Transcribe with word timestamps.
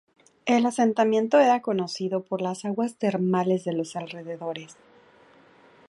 El 0.47 0.65
asentamiento 0.65 1.37
era 1.39 1.61
conocido 1.61 2.23
por 2.23 2.41
las 2.41 2.65
aguas 2.65 2.95
termales 2.95 3.65
de 3.65 3.73
los 3.73 3.95
alrededores. 3.95 4.75